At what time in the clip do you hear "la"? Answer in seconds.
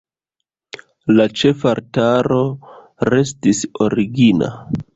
1.19-1.27